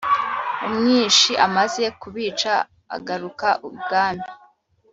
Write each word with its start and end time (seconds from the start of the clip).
umwishi 0.67 1.33
amaze 1.47 1.83
kubica 2.01 2.53
agaruka 2.95 3.47
ibwami 3.67 4.27